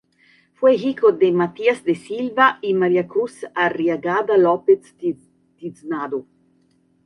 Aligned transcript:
Fue 0.55 0.73
hijo 0.77 1.11
de 1.11 1.31
Matías 1.31 1.83
de 1.83 1.93
Silva 1.93 2.57
y 2.63 2.73
María 2.73 3.05
Cruz 3.07 3.45
Arriagada 3.53 4.35
López-Tiznado. 4.35 6.25